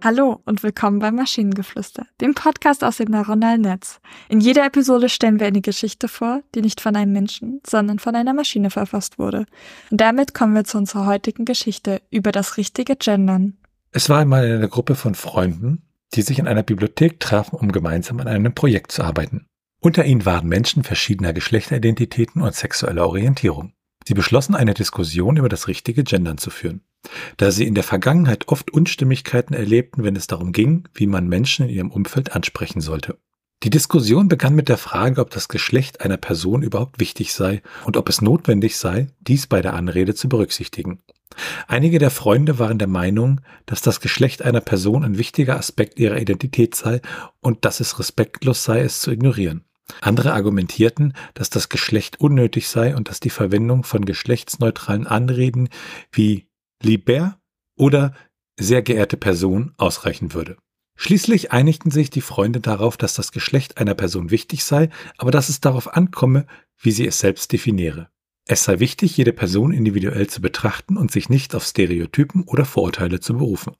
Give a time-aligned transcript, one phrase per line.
[0.00, 3.98] Hallo und willkommen beim Maschinengeflüster, dem Podcast aus dem neuronalen Netz.
[4.28, 8.14] In jeder Episode stellen wir eine Geschichte vor, die nicht von einem Menschen, sondern von
[8.14, 9.46] einer Maschine verfasst wurde.
[9.90, 13.56] Und damit kommen wir zu unserer heutigen Geschichte über das richtige Gendern.
[13.90, 15.82] Es war einmal eine Gruppe von Freunden,
[16.14, 19.46] die sich in einer Bibliothek trafen, um gemeinsam an einem Projekt zu arbeiten.
[19.80, 23.72] Unter ihnen waren Menschen verschiedener Geschlechteridentitäten und sexueller Orientierung.
[24.06, 26.82] Sie beschlossen, eine Diskussion über das richtige Gendern zu führen.
[27.36, 31.68] Da sie in der Vergangenheit oft Unstimmigkeiten erlebten, wenn es darum ging, wie man Menschen
[31.68, 33.18] in ihrem Umfeld ansprechen sollte.
[33.64, 37.96] Die Diskussion begann mit der Frage, ob das Geschlecht einer Person überhaupt wichtig sei und
[37.96, 41.02] ob es notwendig sei, dies bei der Anrede zu berücksichtigen.
[41.66, 46.20] Einige der Freunde waren der Meinung, dass das Geschlecht einer Person ein wichtiger Aspekt ihrer
[46.20, 47.00] Identität sei
[47.40, 49.64] und dass es respektlos sei, es zu ignorieren.
[50.00, 55.68] Andere argumentierten, dass das Geschlecht unnötig sei und dass die Verwendung von geschlechtsneutralen Anreden
[56.12, 56.47] wie
[56.82, 57.38] lieber
[57.76, 58.14] oder
[58.58, 60.56] sehr geehrte Person ausreichen würde.
[60.96, 65.48] Schließlich einigten sich die Freunde darauf, dass das Geschlecht einer Person wichtig sei, aber dass
[65.48, 68.08] es darauf ankomme, wie sie es selbst definiere.
[68.46, 73.20] Es sei wichtig, jede Person individuell zu betrachten und sich nicht auf Stereotypen oder Vorurteile
[73.20, 73.76] zu berufen.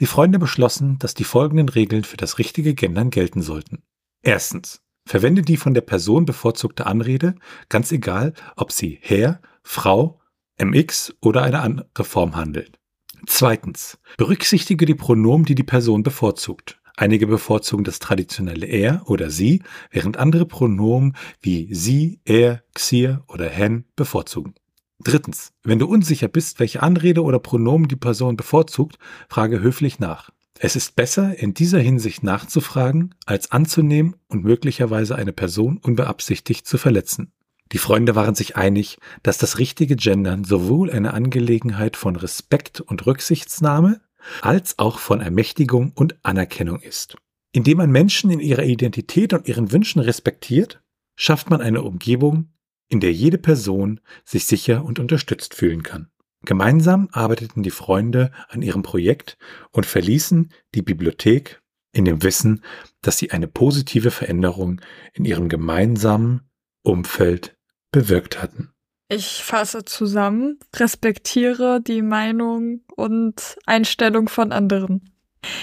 [0.00, 3.82] Die Freunde beschlossen, dass die folgenden Regeln für das richtige Gendern gelten sollten.
[4.22, 4.82] Erstens.
[5.06, 7.34] Verwende die von der Person bevorzugte Anrede,
[7.68, 10.17] ganz egal, ob sie Herr, Frau,
[10.58, 12.78] MX oder eine andere Form handelt.
[13.26, 13.98] Zweitens.
[14.16, 16.80] Berücksichtige die Pronomen, die die Person bevorzugt.
[16.96, 23.48] Einige bevorzugen das traditionelle er oder sie, während andere Pronomen wie sie, er, xir oder
[23.48, 24.54] hen bevorzugen.
[24.98, 25.52] Drittens.
[25.62, 28.98] Wenn du unsicher bist, welche Anrede oder Pronomen die Person bevorzugt,
[29.28, 30.30] frage höflich nach.
[30.58, 36.78] Es ist besser, in dieser Hinsicht nachzufragen, als anzunehmen und möglicherweise eine Person unbeabsichtigt zu
[36.78, 37.30] verletzen.
[37.72, 43.06] Die Freunde waren sich einig, dass das richtige Gendern sowohl eine Angelegenheit von Respekt und
[43.06, 44.00] Rücksichtsnahme
[44.40, 47.16] als auch von Ermächtigung und Anerkennung ist.
[47.52, 50.82] Indem man Menschen in ihrer Identität und ihren Wünschen respektiert,
[51.16, 52.52] schafft man eine Umgebung,
[52.88, 56.10] in der jede Person sich sicher und unterstützt fühlen kann.
[56.44, 59.36] Gemeinsam arbeiteten die Freunde an ihrem Projekt
[59.72, 61.60] und verließen die Bibliothek
[61.92, 62.62] in dem Wissen,
[63.02, 64.80] dass sie eine positive Veränderung
[65.14, 66.48] in ihrem gemeinsamen
[66.82, 67.57] Umfeld
[67.92, 68.72] bewirkt hatten.
[69.08, 75.10] Ich fasse zusammen, respektiere die Meinung und Einstellung von anderen.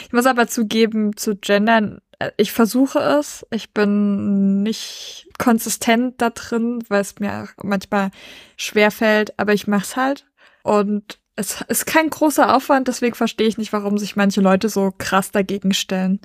[0.06, 3.46] Ich muss aber zugeben, zu gendern, äh, ich versuche es.
[3.52, 8.12] Ich bin nicht konsistent da drin, weil es mir manchmal
[8.58, 10.26] schwer fällt, aber ich mache es halt.
[10.64, 14.92] Und es ist kein großer Aufwand, deswegen verstehe ich nicht, warum sich manche Leute so
[14.98, 16.22] krass dagegen stellen.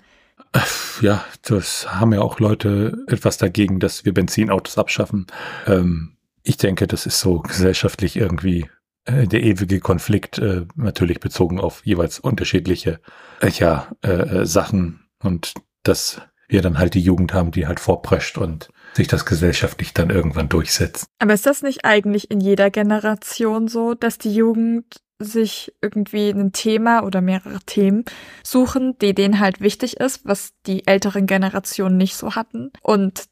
[1.00, 5.26] Ja, das haben ja auch Leute etwas dagegen, dass wir Benzinautos abschaffen.
[5.66, 8.68] Ähm, ich denke, das ist so gesellschaftlich irgendwie
[9.04, 13.00] äh, der ewige Konflikt, äh, natürlich bezogen auf jeweils unterschiedliche
[13.40, 18.36] äh, ja, äh, Sachen und dass wir dann halt die Jugend haben, die halt vorprescht
[18.36, 21.06] und sich das gesellschaftlich dann irgendwann durchsetzt.
[21.20, 24.84] Aber ist das nicht eigentlich in jeder Generation so, dass die Jugend
[25.20, 28.04] sich irgendwie ein Thema oder mehrere Themen
[28.42, 33.26] suchen, die denen halt wichtig ist, was die älteren Generationen nicht so hatten und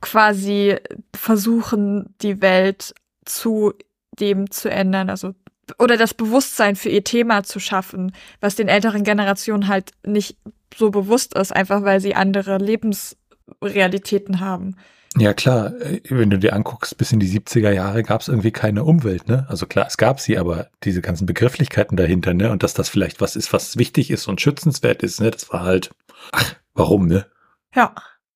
[0.00, 0.76] quasi
[1.14, 2.94] versuchen, die Welt
[3.24, 3.74] zu
[4.18, 5.34] dem zu ändern, also
[5.78, 10.36] oder das Bewusstsein für ihr Thema zu schaffen, was den älteren Generationen halt nicht
[10.76, 14.76] so bewusst ist, einfach weil sie andere Lebensrealitäten haben.
[15.16, 15.72] Ja klar,
[16.08, 19.46] wenn du dir anguckst, bis in die 70er Jahre gab es irgendwie keine Umwelt, ne?
[19.48, 22.50] Also klar, es gab sie, aber diese ganzen Begrifflichkeiten dahinter, ne?
[22.50, 25.30] Und dass das vielleicht was ist, was wichtig ist und schützenswert ist, ne?
[25.30, 25.90] Das war halt,
[26.32, 27.26] ach, warum, ne?
[27.74, 27.94] Ja.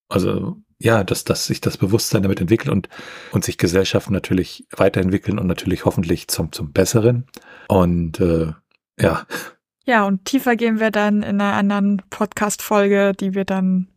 [0.08, 2.88] Also ja, dass, dass sich das Bewusstsein damit entwickelt und,
[3.32, 7.26] und sich Gesellschaften natürlich weiterentwickeln und natürlich hoffentlich zum, zum Besseren.
[7.66, 8.52] Und äh,
[9.00, 9.26] ja.
[9.84, 13.88] Ja, und tiefer gehen wir dann in einer anderen Podcast-Folge, die wir dann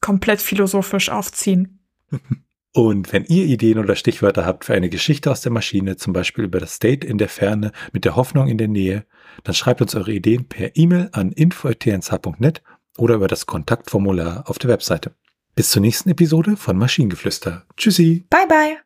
[0.00, 1.75] komplett philosophisch aufziehen.
[2.72, 6.44] Und wenn ihr Ideen oder Stichwörter habt für eine Geschichte aus der Maschine, zum Beispiel
[6.44, 9.06] über das State in der Ferne mit der Hoffnung in der Nähe,
[9.44, 12.62] dann schreibt uns eure Ideen per E-Mail an info.tnsh.net
[12.98, 15.14] oder über das Kontaktformular auf der Webseite.
[15.54, 17.64] Bis zur nächsten Episode von Maschinengeflüster.
[17.78, 18.26] Tschüssi.
[18.28, 18.85] Bye bye.